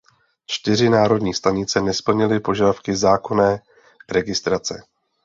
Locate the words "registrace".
4.09-4.83